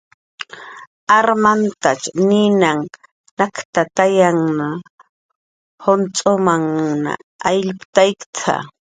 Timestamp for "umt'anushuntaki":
6.83-8.53